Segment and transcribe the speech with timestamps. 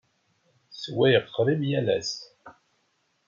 [0.71, 2.11] Ssewwayeɣ qrib yal ass.